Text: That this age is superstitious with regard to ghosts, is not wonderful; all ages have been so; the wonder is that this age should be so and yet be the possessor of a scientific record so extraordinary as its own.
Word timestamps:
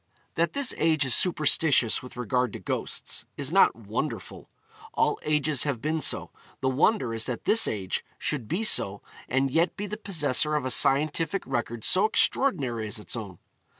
That 0.33 0.53
this 0.53 0.73
age 0.79 1.05
is 1.05 1.13
superstitious 1.13 2.01
with 2.01 2.17
regard 2.17 2.53
to 2.53 2.59
ghosts, 2.59 3.23
is 3.37 3.53
not 3.53 3.75
wonderful; 3.75 4.49
all 4.95 5.19
ages 5.21 5.61
have 5.65 5.79
been 5.79 6.01
so; 6.01 6.31
the 6.59 6.69
wonder 6.69 7.13
is 7.13 7.27
that 7.27 7.45
this 7.45 7.67
age 7.67 8.03
should 8.17 8.47
be 8.47 8.63
so 8.63 9.03
and 9.29 9.51
yet 9.51 9.77
be 9.77 9.85
the 9.85 9.97
possessor 9.97 10.55
of 10.55 10.65
a 10.65 10.71
scientific 10.71 11.45
record 11.45 11.83
so 11.83 12.05
extraordinary 12.05 12.87
as 12.87 12.97
its 12.97 13.15
own. 13.15 13.37